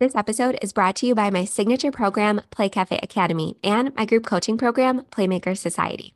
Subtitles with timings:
[0.00, 4.04] This episode is brought to you by my signature program, Play Cafe Academy, and my
[4.04, 6.14] group coaching program, Playmaker Society.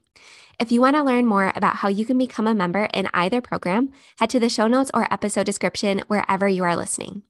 [0.58, 3.41] If you want to learn more about how you can become a member in either
[3.41, 7.22] program, head to the show notes or episode description wherever you are listening.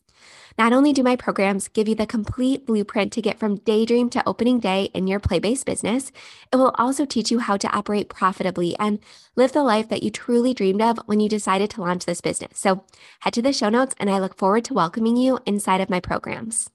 [0.58, 4.28] Not only do my programs give you the complete blueprint to get from daydream to
[4.28, 6.10] opening day in your play based business,
[6.52, 8.98] it will also teach you how to operate profitably and
[9.36, 12.58] live the life that you truly dreamed of when you decided to launch this business.
[12.58, 12.84] So
[13.20, 16.00] head to the show notes, and I look forward to welcoming you inside of my
[16.00, 16.70] programs.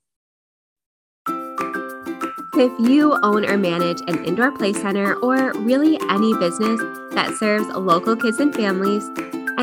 [2.55, 6.80] If you own or manage an indoor play center or really any business
[7.13, 9.04] that serves local kids and families,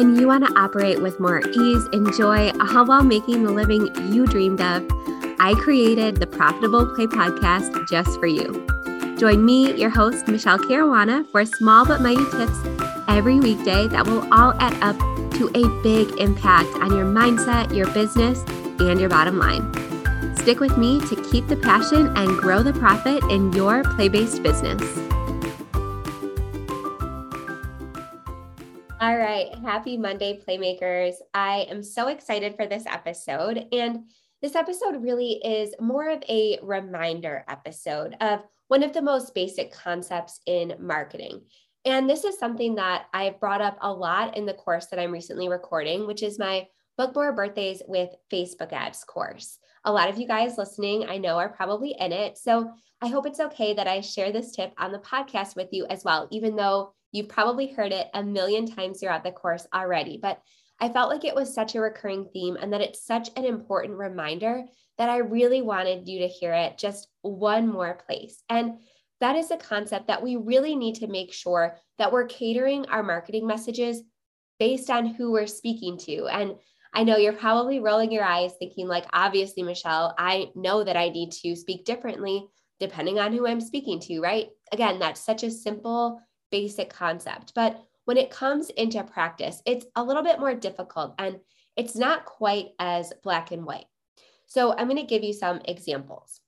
[0.00, 3.95] and you want to operate with more ease and joy uh, while making the living
[4.10, 4.82] you dreamed of,
[5.38, 8.66] I created the Profitable Play podcast just for you.
[9.18, 12.58] Join me, your host, Michele Caruana, for small but mighty tips
[13.08, 14.96] every weekday that will all add up
[15.34, 18.42] to a big impact on your mindset, your business,
[18.80, 19.70] and your bottom line.
[20.34, 24.42] Stick with me to keep the passion and grow the profit in your play based
[24.42, 24.80] business.
[29.01, 29.55] All right.
[29.65, 31.15] Happy Monday, Playmakers.
[31.33, 33.67] I am so excited for this episode.
[33.73, 34.11] And
[34.43, 39.73] this episode really is more of a reminder episode of one of the most basic
[39.73, 41.41] concepts in marketing.
[41.87, 45.12] And this is something that I've brought up a lot in the course that I'm
[45.12, 46.67] recently recording, which is my
[46.98, 49.59] Book More Birthdays with Facebook Ads course.
[49.87, 52.37] A lot of you guys listening, I know, are probably in it.
[52.37, 55.87] So I hope it's okay that I share this tip on the podcast with you
[55.87, 60.19] as well, even though You've probably heard it a million times throughout the course already,
[60.20, 60.41] but
[60.80, 63.98] I felt like it was such a recurring theme and that it's such an important
[63.98, 64.64] reminder
[64.98, 68.42] that I really wanted you to hear it just one more place.
[68.48, 68.78] And
[69.20, 73.03] that is a concept that we really need to make sure that we're catering our
[73.03, 74.03] marketing messages
[74.58, 76.27] based on who we're speaking to.
[76.27, 76.55] And
[76.92, 81.08] I know you're probably rolling your eyes thinking, like, obviously, Michele, I know that I
[81.08, 82.47] need to speak differently
[82.78, 84.48] depending on who I'm speaking to, right?
[84.72, 86.20] Again, that's such a simple
[86.51, 87.53] basic concept.
[87.55, 91.41] But when it comes into practice, it's a little bit more difficult and
[91.77, 93.87] it's not quite as black and white.
[94.47, 96.41] So I'm going to give you some examples.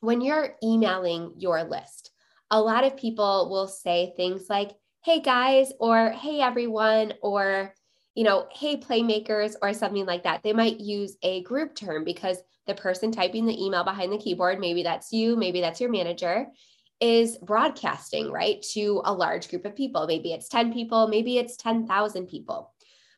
[0.00, 2.10] When you're emailing your list,
[2.50, 4.72] a lot of people will say things like,
[5.04, 7.74] hey guys, or hey everyone, or
[8.14, 10.42] you know, hey playmakers, or something like that.
[10.42, 14.58] They might use a group term because the person typing the email behind the keyboard,
[14.58, 16.46] maybe that's you, maybe that's your manager,
[17.00, 20.06] is broadcasting, right, to a large group of people.
[20.06, 22.72] Maybe it's 10 people, maybe it's 10,000 people.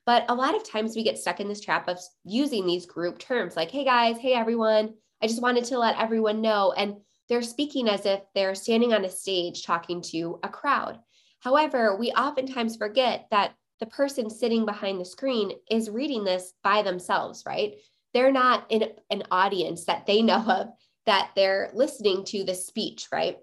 [0.07, 3.19] But a lot of times we get stuck in this trap of using these group
[3.19, 6.73] terms like, hey guys, hey everyone, I just wanted to let everyone know.
[6.73, 6.97] And
[7.29, 10.99] they're speaking as if they're standing on a stage talking to a crowd.
[11.41, 16.83] However, we oftentimes forget that the person sitting behind the screen is reading this by
[16.83, 17.75] themselves, right?
[18.15, 20.69] They're not in an audience that they know of
[21.07, 23.37] that they're listening to the speech, right?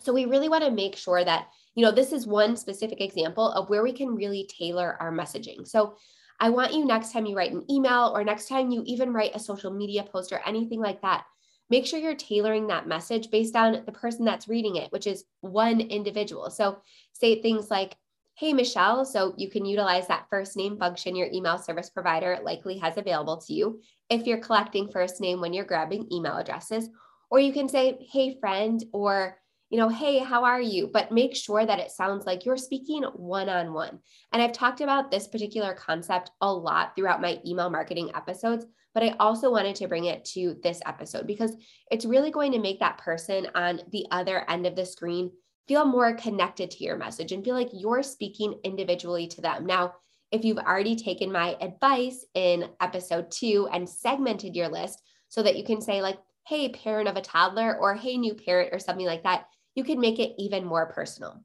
[0.00, 3.52] So we really want to make sure that, you know, this is one specific example
[3.52, 5.66] of where we can really tailor our messaging.
[5.66, 5.96] So
[6.40, 9.36] I want you next time you write an email or next time you even write
[9.36, 11.24] a social media post or anything like that,
[11.68, 15.24] make sure you're tailoring that message based on the person that's reading it, which is
[15.42, 16.50] one individual.
[16.50, 16.78] So
[17.12, 17.96] say things like,
[18.36, 19.04] Hey, Michelle.
[19.04, 23.36] So you can utilize that first name function your email service provider likely has available
[23.36, 26.88] to you if you're collecting first name when you're grabbing email addresses.
[27.30, 29.36] Or you can say, Hey, friend, or
[29.70, 30.90] you know, hey, how are you?
[30.92, 34.00] But make sure that it sounds like you're speaking one on one.
[34.32, 39.04] And I've talked about this particular concept a lot throughout my email marketing episodes, but
[39.04, 41.56] I also wanted to bring it to this episode because
[41.90, 45.30] it's really going to make that person on the other end of the screen
[45.68, 49.64] feel more connected to your message and feel like you're speaking individually to them.
[49.66, 49.94] Now,
[50.32, 55.56] if you've already taken my advice in episode two and segmented your list so that
[55.56, 59.06] you can say, like, hey, parent of a toddler, or hey, new parent, or something
[59.06, 59.44] like that,
[59.74, 61.42] you can make it even more personal.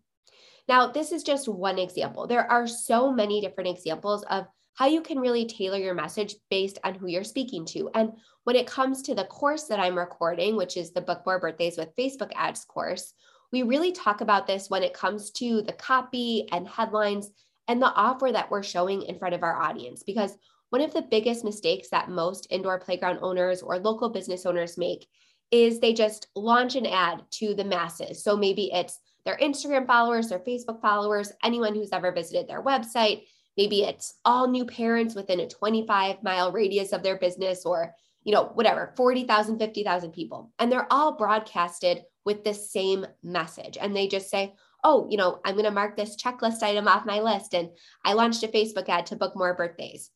[0.67, 2.27] Now, this is just one example.
[2.27, 6.79] There are so many different examples of how you can really tailor your message based
[6.83, 7.89] on who you're speaking to.
[7.93, 8.13] And
[8.43, 11.77] when it comes to the course that I'm recording, which is the Book More Birthdays
[11.77, 13.13] with Facebook Ads course,
[13.51, 17.29] we really talk about this when it comes to the copy and headlines
[17.67, 20.03] and the offer that we're showing in front of our audience.
[20.03, 20.37] Because
[20.71, 25.07] one of the biggest mistakes that most indoor playground owners or local business owners make
[25.51, 28.23] is they just launch an ad to the masses.
[28.23, 33.23] So maybe it's their Instagram followers, their Facebook followers, anyone who's ever visited their website.
[33.57, 37.93] Maybe it's all new parents within a 25 mile radius of their business or,
[38.23, 40.51] you know, whatever, 40,000, 50,000 people.
[40.59, 43.77] And they're all broadcasted with the same message.
[43.79, 44.53] And they just say,
[44.83, 47.53] oh, you know, I'm going to mark this checklist item off my list.
[47.53, 47.69] And
[48.03, 50.11] I launched a Facebook ad to book more birthdays.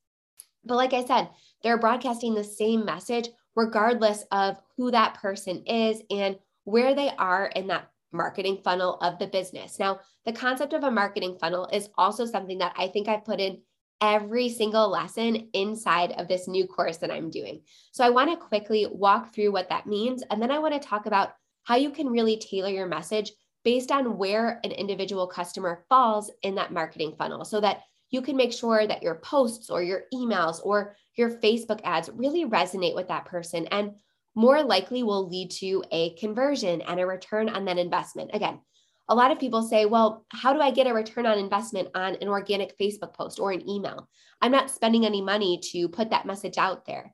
[0.64, 1.30] But like I said,
[1.64, 7.48] they're broadcasting the same message regardless of who that person is and where they are
[7.48, 9.78] in that marketing funnel of the business.
[9.78, 13.42] Now, the concept of a marketing funnel is also something that I think I've put
[13.42, 13.60] in
[14.00, 17.60] every single lesson inside of this new course that I'm doing.
[17.92, 20.24] So I want to quickly walk through what that means.
[20.32, 21.34] And then I want to talk about
[21.64, 23.34] how you can really tailor your message
[23.66, 28.38] based on where an individual customer falls in that marketing funnel so that you can
[28.38, 33.10] make sure that your posts or your emails or your Facebook ads really resonate with
[33.10, 33.92] that person and
[34.40, 38.32] more likely will lead to a conversion and a return on that investment.
[38.34, 38.62] Again,
[39.10, 42.16] a lot of people say, well, how do I get a return on investment on
[42.22, 44.08] an organic Facebook post or an email?
[44.42, 47.14] I'm not spending any money to put that message out there.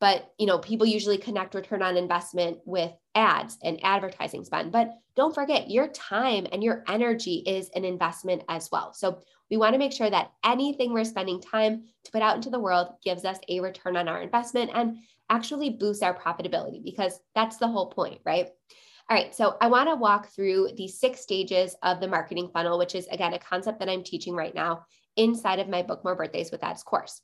[0.00, 4.70] But, you know, people usually connect return on investment with ads and advertising spend.
[4.70, 8.92] But don't forget, your time and your energy is an investment as well.
[8.92, 12.50] So we want to make sure that anything we're spending time to put out into
[12.50, 17.20] the world gives us a return on our investment and actually boosts our profitability because
[17.34, 18.48] that's the whole point, right?
[19.08, 22.78] All right, so I want to walk through the six stages of the marketing funnel,
[22.78, 24.84] which is again a concept that I'm teaching right now
[25.16, 27.20] inside of my Book More Birthdays with Ads course.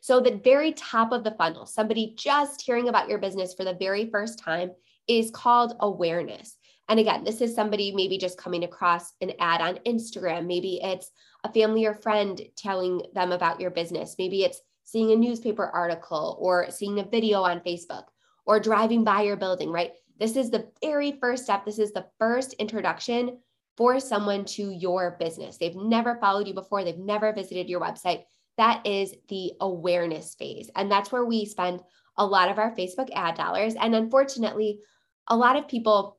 [0.00, 3.74] So, the very top of the funnel, somebody just hearing about your business for the
[3.74, 4.70] very first time,
[5.08, 6.56] is called awareness.
[6.88, 10.46] And again, this is somebody maybe just coming across an ad on Instagram.
[10.46, 11.10] Maybe it's
[11.42, 14.16] a family or friend telling them about your business.
[14.18, 18.04] Maybe it's seeing a newspaper article or seeing a video on Facebook
[18.46, 19.92] or driving by your building, right?
[20.18, 21.64] This is the very first step.
[21.64, 23.38] This is the first introduction
[23.76, 25.56] for someone to your business.
[25.56, 28.22] They've never followed you before, they've never visited your website.
[28.56, 30.70] That is the awareness phase.
[30.76, 31.80] And that's where we spend
[32.16, 33.74] a lot of our Facebook ad dollars.
[33.74, 34.78] And unfortunately,
[35.26, 36.18] a lot of people,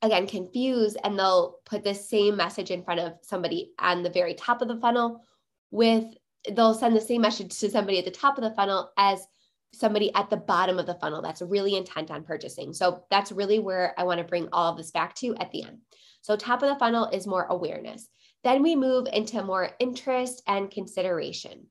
[0.00, 4.32] again, confuse and they'll put the same message in front of somebody on the very
[4.32, 5.22] top of the funnel
[5.70, 6.04] with,
[6.52, 9.26] they'll send the same message to somebody at the top of the funnel as
[9.72, 12.72] somebody at the bottom of the funnel that's really intent on purchasing.
[12.72, 15.64] So that's really where I want to bring all of this back to at the
[15.64, 15.78] end.
[16.26, 18.08] So, top of the funnel is more awareness.
[18.42, 21.66] Then we move into more interest and consideration.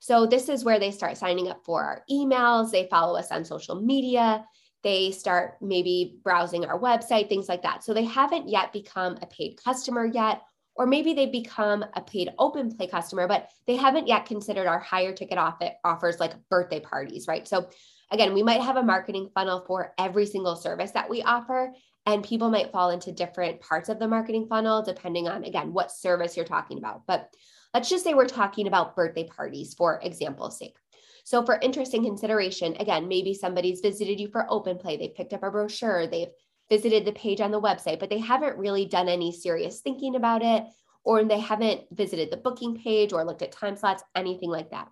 [0.00, 3.44] So, this is where they start signing up for our emails, they follow us on
[3.44, 4.44] social media,
[4.82, 7.84] they start maybe browsing our website, things like that.
[7.84, 10.42] So, they haven't yet become a paid customer yet,
[10.74, 14.78] or maybe they become a paid open play customer, but they haven't yet considered our
[14.78, 15.38] higher ticket
[15.84, 17.46] offers like birthday parties, right?
[17.46, 17.68] So
[18.10, 21.72] again, we might have a marketing funnel for every single service that we offer,
[22.06, 25.92] and people might fall into different parts of the marketing funnel depending on, again, what
[25.92, 27.06] service you're talking about.
[27.06, 27.28] But
[27.74, 30.76] let's just say we're talking about birthday parties for example's sake.
[31.24, 35.32] So for interest and consideration, again, maybe somebody's visited you for open play, they've picked
[35.32, 36.32] up a brochure, they've
[36.72, 40.42] visited the page on the website, but they haven't really done any serious thinking about
[40.42, 40.64] it,
[41.04, 44.88] or they haven't visited the booking page or looked at time slots, anything like that.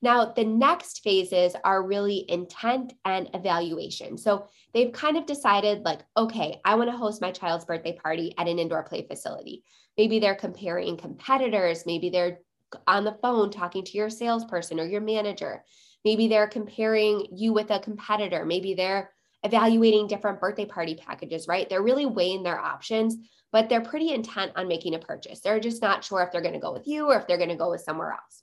[0.00, 4.16] Now, the next phases are really intent and evaluation.
[4.16, 8.32] So they've kind of decided, like, okay, I want to host my child's birthday party
[8.38, 9.64] at an indoor play facility.
[9.98, 11.84] Maybe they're comparing competitors.
[11.84, 12.38] Maybe they're
[12.86, 15.62] on the phone talking to your salesperson or your manager.
[16.06, 18.46] Maybe they're comparing you with a competitor.
[18.46, 19.10] Maybe they're
[19.44, 21.68] evaluating different birthday party packages, right?
[21.68, 23.16] They're really weighing their options,
[23.50, 25.40] but they're pretty intent on making a purchase.
[25.40, 27.48] They're just not sure if they're going to go with you or if they're going
[27.50, 28.42] to go with somewhere else.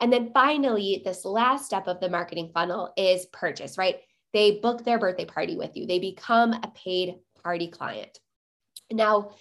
[0.00, 3.96] And then finally, this last step of the marketing funnel is purchase, right?
[4.32, 8.18] They book their birthday party with you, they become a paid party client.
[8.90, 9.32] Now,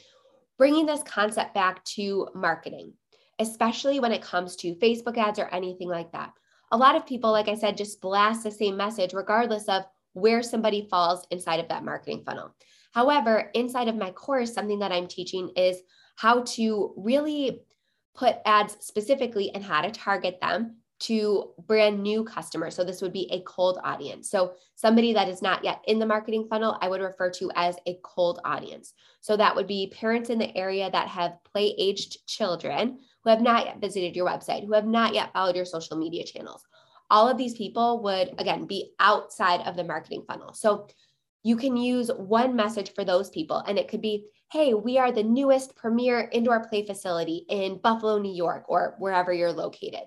[0.58, 2.94] bringing this concept back to marketing,
[3.40, 6.34] especially when it comes to Facebook ads or anything like that.
[6.72, 9.84] A lot of people, like I said, just blast the same message regardless of
[10.18, 12.54] where somebody falls inside of that marketing funnel.
[12.92, 15.78] However, inside of my course, something that I'm teaching is
[16.16, 17.62] how to really
[18.16, 22.76] put ads specifically and how to target them to brand new customers.
[22.76, 24.32] So this would be a cold audience.
[24.32, 27.76] So somebody that is not yet in the marketing funnel, I would refer to as
[27.86, 28.94] a cold audience.
[29.22, 33.42] So that would be parents in the area that have play aged children who have
[33.42, 36.64] not yet visited your website, who have not yet followed your social media channels
[37.10, 40.54] all of these people would, again, be outside of the marketing funnel.
[40.54, 40.88] So
[41.44, 45.12] you can use one message for those people, and it could be, hey, we are
[45.12, 50.04] the newest premier indoor play facility in Buffalo, New York, or wherever you're located.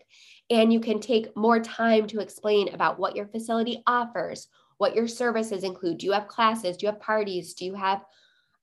[0.50, 5.06] And you can take more time to explain about what your facility offers, what your
[5.06, 5.98] services include.
[5.98, 6.76] Do you have classes?
[6.76, 7.54] Do you have parties?
[7.54, 8.02] Do you have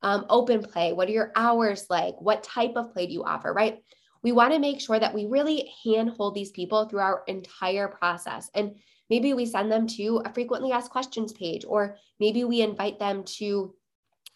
[0.01, 0.93] um, open play?
[0.93, 2.15] What are your hours like?
[2.19, 3.79] What type of play do you offer, right?
[4.27, 8.51] We want to make sure that we really handhold these people through our entire process.
[8.53, 8.75] And
[9.09, 13.23] maybe we send them to a frequently asked questions page, or maybe we invite them
[13.37, 13.73] to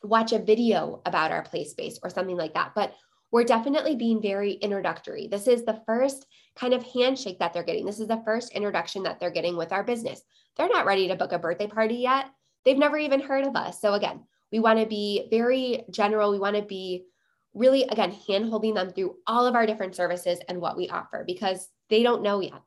[0.01, 2.71] watch a video about our play space or something like that.
[2.73, 2.93] But
[3.33, 5.27] we're definitely being very introductory.
[5.27, 7.85] This is the first kind of handshake that they're getting.
[7.85, 10.21] This is the first introduction that they're getting with our business.
[10.55, 12.27] they're not ready to book a birthday party yet.
[12.63, 13.81] They've never even heard of us.
[13.81, 16.31] So again, we want to be very general.
[16.31, 17.07] We want to be
[17.53, 21.23] really, again, hand holding them through all of our different services and what we offer
[21.25, 22.61] because they don't know yet.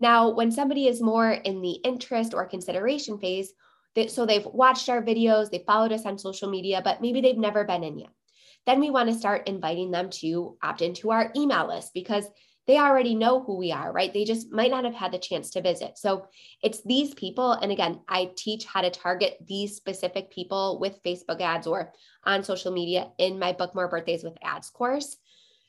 [0.00, 3.52] Now, when somebody is more in the interest or consideration phase,
[3.94, 7.36] they, so they've watched our videos, they followed us on social media, but maybe they've
[7.36, 8.10] never been in yet.
[8.66, 12.24] Then we want to start inviting them to opt into our email list because
[12.70, 14.14] they already know who we are, right?
[14.14, 15.98] They just might not have had the chance to visit.
[15.98, 16.26] So
[16.62, 17.50] it's these people.
[17.54, 22.44] And again, I teach how to target these specific people with Facebook ads or on
[22.44, 25.16] social media in my Book More Birthdays with Ads course.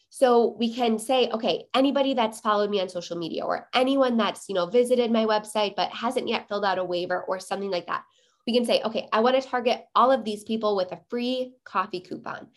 [0.10, 4.48] So we can say, okay, anybody that's followed me on social media or anyone that's,
[4.48, 7.88] you know, visited my website but hasn't yet filled out a waiver or something like
[7.88, 8.04] that.
[8.46, 11.56] We can say, okay, I want to target all of these people with a free
[11.64, 12.50] coffee coupon.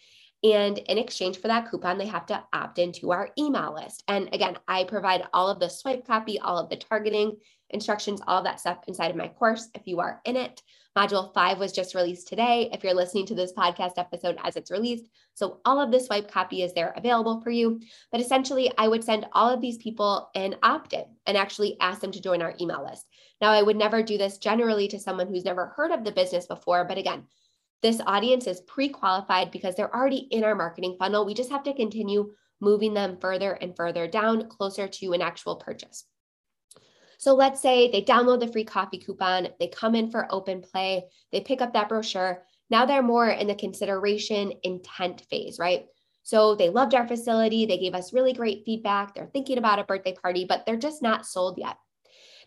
[0.44, 4.04] And in exchange for that coupon, they have to opt into our email list.
[4.08, 7.38] And again, I provide all of the swipe copy, all of the targeting
[7.70, 10.62] instructions, all of that stuff inside of my course if you are in it.
[10.96, 14.70] Module five was just released today if you're listening to this podcast episode as it's
[14.70, 15.06] released.
[15.32, 17.80] So all of the swipe copy is there available for you.
[18.12, 22.00] But essentially, I would send all of these people an opt in and actually ask
[22.00, 23.06] them to join our email list.
[23.40, 26.46] Now, I would never do this generally to someone who's never heard of the business
[26.46, 26.84] before.
[26.84, 27.24] But again,
[27.82, 31.26] this audience is pre qualified because they're already in our marketing funnel.
[31.26, 35.56] We just have to continue moving them further and further down closer to an actual
[35.56, 36.04] purchase.
[37.18, 41.04] So let's say they download the free coffee coupon, they come in for open play,
[41.32, 42.42] they pick up that brochure.
[42.70, 45.86] Now they're more in the consideration intent phase, right?
[46.22, 49.84] So they loved our facility, they gave us really great feedback, they're thinking about a
[49.84, 51.76] birthday party, but they're just not sold yet.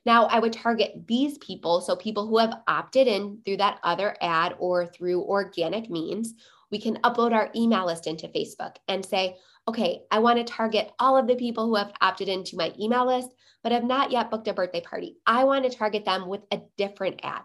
[0.05, 4.15] Now, I would target these people, so people who have opted in through that other
[4.21, 6.33] ad or through organic means.
[6.71, 9.37] We can upload our email list into Facebook and say,
[9.67, 13.05] okay, I want to target all of the people who have opted into my email
[13.05, 13.29] list,
[13.63, 15.17] but have not yet booked a birthday party.
[15.25, 17.43] I want to target them with a different ad.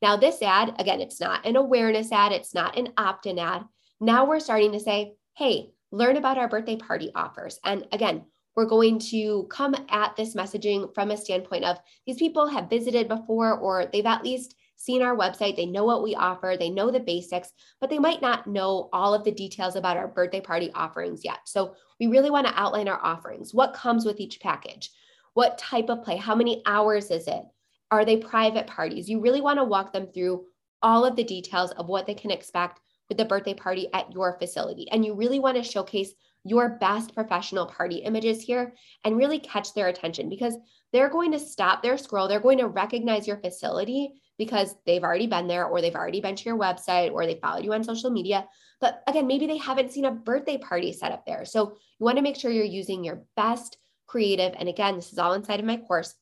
[0.00, 3.64] Now, this ad, again, it's not an awareness ad, it's not an opt in ad.
[4.00, 7.60] Now we're starting to say, hey, learn about our birthday party offers.
[7.64, 8.24] And again,
[8.56, 13.08] we're going to come at this messaging from a standpoint of these people have visited
[13.08, 16.90] before or they've at least seen our website, they know what we offer, they know
[16.90, 20.72] the basics, but they might not know all of the details about our birthday party
[20.74, 21.38] offerings yet.
[21.44, 23.54] So we really want to outline our offerings.
[23.54, 24.90] What comes with each package?
[25.34, 26.16] What type of play?
[26.16, 27.44] How many hours is it?
[27.92, 29.08] Are they private parties?
[29.08, 30.46] You really want to walk them through
[30.82, 34.36] all of the details of what they can expect with the birthday party at your
[34.38, 34.88] facility.
[34.90, 36.12] And you really want to showcase
[36.44, 40.56] your best professional party images here and really catch their attention because
[40.92, 42.28] they're going to stop their scroll.
[42.28, 46.36] They're going to recognize your facility because they've already been there or they've already been
[46.36, 48.46] to your website or they followed you on social media.
[48.80, 51.44] But again, maybe they haven't seen a birthday party set up there.
[51.44, 54.54] So you want to make sure you're using your best creative.
[54.58, 56.14] And again, this is all inside of my course.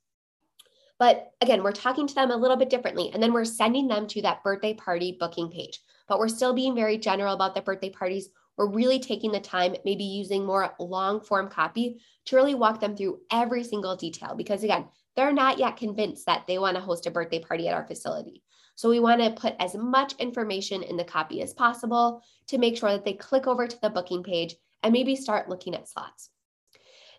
[0.99, 3.11] But again, we're talking to them a little bit differently.
[3.15, 5.81] And then we're sending them to that birthday party booking page.
[6.07, 8.29] But we're still being very general about the birthday parties
[8.61, 12.95] we're really taking the time, maybe using more long form copy to really walk them
[12.95, 14.35] through every single detail.
[14.37, 14.85] Because again,
[15.17, 18.43] they're not yet convinced that they want to host a birthday party at our facility.
[18.75, 22.77] So we want to put as much information in the copy as possible to make
[22.77, 26.29] sure that they click over to the booking page and maybe start looking at slots.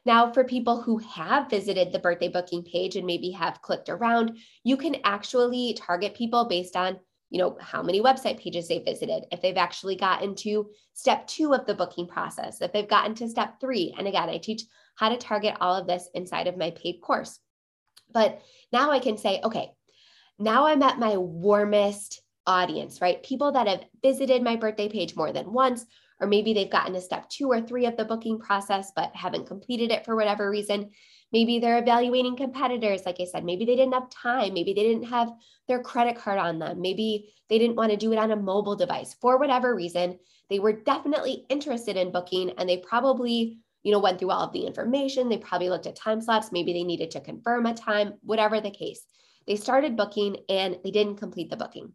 [0.06, 4.38] Now, for people who have visited the birthday booking page and maybe have clicked around,
[4.64, 7.00] you can actually target people based on
[7.32, 11.54] you know, how many website pages they visited, if they've actually gotten to step two
[11.54, 13.96] of the booking process, if they've gotten to step three.
[13.98, 14.64] And again, I teach
[14.96, 17.40] how to target all of this inside of my paid course.
[18.14, 18.42] But
[18.74, 19.72] now I can say, okay,
[20.38, 23.24] now I'm at my warmest audience, right?
[23.24, 25.86] People that have visited my birthday page more than once,
[26.20, 29.48] or maybe they've gotten to step two or three of the booking process, but haven't
[29.48, 30.92] completed it for whatever reason.
[31.32, 33.06] Maybe they're evaluating competitors.
[33.06, 34.54] Like I said, maybe they didn't have time.
[34.54, 35.32] Maybe they didn't have
[35.68, 36.82] their credit card on them.
[36.82, 40.20] Maybe they didn't want to do it on a mobile device for whatever reason.
[40.50, 44.54] They were definitely interested in booking and they probably, you know, went through all of
[44.54, 45.30] the information.
[45.30, 46.52] They probably looked at time slots.
[46.52, 49.06] Maybe they needed to confirm a time, whatever the case.
[49.48, 51.94] They started booking and they didn't complete the booking.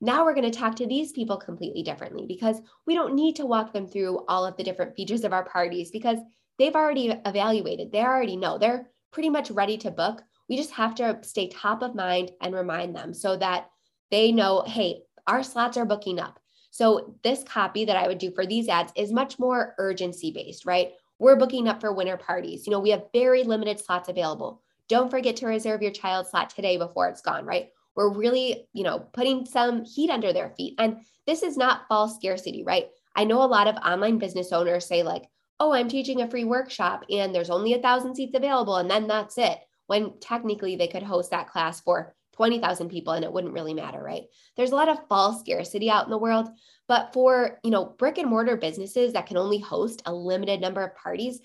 [0.00, 3.46] Now we're going to talk to these people completely differently because we don't need to
[3.46, 6.18] walk them through all of the different features of our parties because
[6.58, 10.22] they've already evaluated, they already know, they're pretty much ready to book.
[10.48, 13.70] We just have to stay top of mind and remind them so that
[14.10, 16.38] they know, hey, our slots are booking up.
[16.70, 20.66] So, this copy that I would do for these ads is much more urgency based,
[20.66, 20.92] right?
[21.18, 22.66] We're booking up for winter parties.
[22.66, 24.62] You know, we have very limited slots available.
[24.88, 27.70] Don't forget to reserve your child slot today before it's gone, right?
[27.96, 30.74] We're really, you know, putting some heat under their feet.
[30.78, 32.88] And this is not false scarcity, right?
[33.16, 35.24] I know a lot of online business owners say, like,
[35.60, 39.06] oh, I'm teaching a free workshop and there's only a thousand seats available and then
[39.06, 39.58] that's it.
[39.86, 44.02] When technically they could host that class for 20,000 people and it wouldn't really matter,
[44.02, 44.24] right?
[44.56, 46.48] There's a lot of false scarcity out in the world,
[46.86, 50.84] but for, you know, brick and mortar businesses that can only host a limited number
[50.84, 51.40] of parties,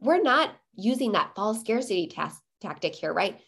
[0.00, 3.38] we're not using that false scarcity task, tactic here, right?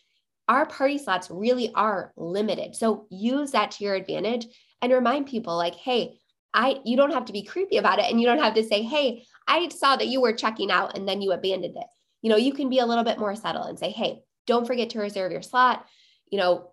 [0.49, 2.77] Our party slots really are limited.
[2.77, 4.47] So use that to your advantage
[4.81, 6.21] and remind people like, hey,
[6.55, 8.83] I you don't have to be creepy about it and you don't have to say,
[8.83, 11.87] hey, I saw that you were checking out and then you abandoned it.
[12.23, 14.91] You know, you can be a little bit more subtle and say, hey, don't forget
[14.91, 15.87] to reserve your slot.
[16.31, 16.71] You know,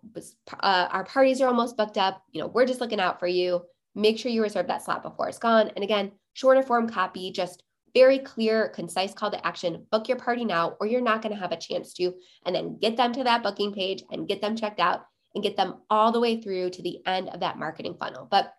[0.60, 2.22] uh, our parties are almost booked up.
[2.32, 3.62] You know, we're just looking out for you.
[3.94, 5.70] Make sure you reserve that slot before it's gone.
[5.76, 7.62] And again, shorter form copy, just
[7.94, 9.86] very clear, concise call to action.
[9.92, 12.12] Book your party now, or you're not going to have a chance to.
[12.44, 15.56] And then get them to that booking page and get them checked out and get
[15.56, 18.26] them all the way through to the end of that marketing funnel.
[18.28, 18.52] But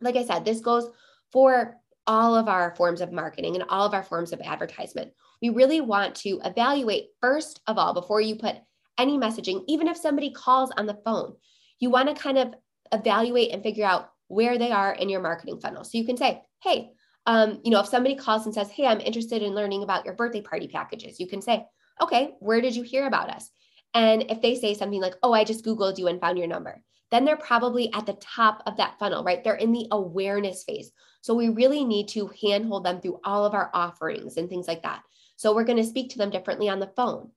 [0.00, 0.88] like I said, this goes
[1.32, 1.76] for
[2.06, 5.12] all of our forms of marketing and all of our forms of advertisement.
[5.40, 8.56] We really want to evaluate first of all before you put
[8.98, 11.34] any messaging, even if somebody calls on the phone,
[11.78, 12.54] you want to kind of
[12.92, 15.84] evaluate and figure out where they are in your marketing funnel.
[15.84, 16.90] So you can say, hey,
[17.26, 20.14] um, you know, if somebody calls and says, hey, I'm interested in learning about your
[20.14, 21.64] birthday party packages, you can say,
[22.00, 23.50] okay, where did you hear about us?
[23.94, 26.82] And if they say something like, oh, I just Googled you and found your number,
[27.10, 29.44] then they're probably at the top of that funnel, right?
[29.44, 30.90] They're in the awareness phase.
[31.22, 34.82] So we really need to handhold them through all of our offerings and things like
[34.82, 35.02] that.
[35.36, 37.30] So we're going to speak to them differently on the phone.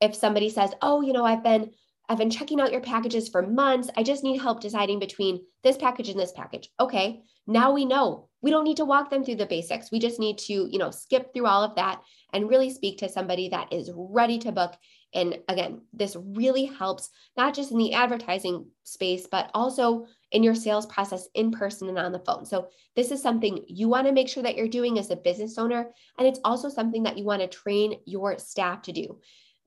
[0.00, 1.70] If somebody says, "Oh, you know, I've been
[2.08, 3.88] I've been checking out your packages for months.
[3.96, 8.28] I just need help deciding between this package and this package." Okay, now we know.
[8.42, 9.90] We don't need to walk them through the basics.
[9.90, 13.08] We just need to, you know, skip through all of that and really speak to
[13.08, 14.76] somebody that is ready to book
[15.12, 20.54] and again, this really helps not just in the advertising space, but also in your
[20.54, 22.44] sales process in person and on the phone.
[22.44, 25.58] So, this is something you want to make sure that you're doing as a business
[25.58, 25.90] owner.
[26.18, 29.18] And it's also something that you want to train your staff to do.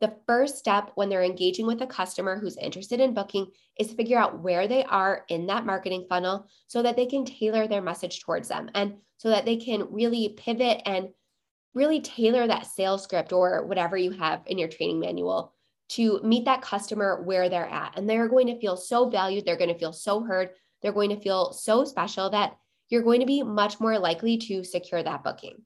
[0.01, 3.47] The first step when they're engaging with a customer who's interested in booking
[3.79, 7.67] is figure out where they are in that marketing funnel so that they can tailor
[7.67, 11.07] their message towards them and so that they can really pivot and
[11.73, 15.52] really tailor that sales script or whatever you have in your training manual
[15.95, 17.97] to meet that customer where they're at.
[17.97, 20.49] And they're going to feel so valued, they're going to feel so heard,
[20.81, 22.55] they're going to feel so special that
[22.89, 25.63] you're going to be much more likely to secure that booking.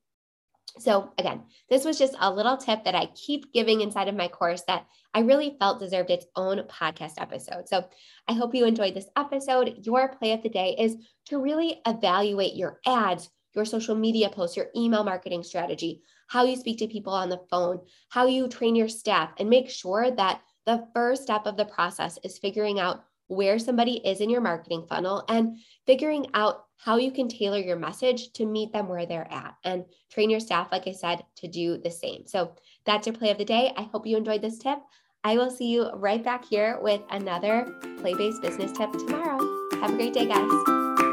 [0.80, 4.28] So, again, this was just a little tip that I keep giving inside of my
[4.28, 7.68] course that I really felt deserved its own podcast episode.
[7.68, 7.86] So,
[8.28, 9.86] I hope you enjoyed this episode.
[9.86, 10.96] Your play of the day is
[11.28, 16.56] to really evaluate your ads, your social media posts, your email marketing strategy, how you
[16.56, 20.42] speak to people on the phone, how you train your staff, and make sure that
[20.66, 24.86] the first step of the process is figuring out where somebody is in your marketing
[24.88, 29.32] funnel and figuring out how you can tailor your message to meet them where they're
[29.32, 32.26] at and train your staff, like I said, to do the same.
[32.28, 33.74] So that's your play of the day.
[33.76, 34.80] I hope you enjoyed this tip.
[35.24, 39.40] I will see you right back here with another play based business tip tomorrow.
[39.82, 41.07] Have a great day, guys.